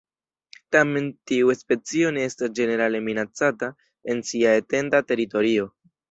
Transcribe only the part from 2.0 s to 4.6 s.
ne estas ĝenerale minacata en sia